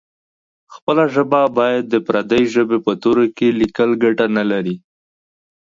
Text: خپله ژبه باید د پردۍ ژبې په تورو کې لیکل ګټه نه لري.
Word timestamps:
خپله 0.75 1.03
ژبه 1.13 1.41
باید 1.57 1.83
د 1.89 1.95
پردۍ 2.07 2.43
ژبې 2.53 2.77
په 2.85 2.91
تورو 3.01 3.25
کې 3.37 3.47
لیکل 3.59 3.89
ګټه 4.03 4.25
نه 4.37 4.43
لري. 4.51 4.75